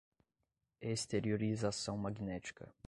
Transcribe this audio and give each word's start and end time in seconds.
Exteriorização 0.81 1.95
magnética 1.95 2.73